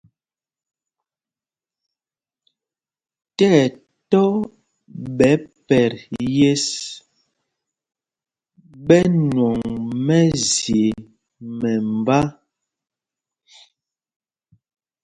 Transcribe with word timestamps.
Ti 3.35 3.45
ɛtɔ́ 3.63 4.29
ɓɛ̌ 5.17 5.33
pɛt 5.67 5.93
yes 6.37 6.65
ɓɛ 8.85 8.97
nwɔŋ 9.27 9.59
mɛzye 10.05 10.83
mɛmbá. 11.59 12.19